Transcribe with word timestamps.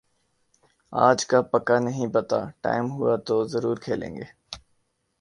آج 0.93 1.25
کا 1.25 1.41
پکا 1.51 1.77
نہیں 1.79 2.07
پتا، 2.13 2.39
ٹائم 2.61 2.85
ہوا 2.91 3.15
تو 3.27 3.35
زرور 3.43 3.77
کھیلیں 3.77 4.15
گے۔ 4.15 4.25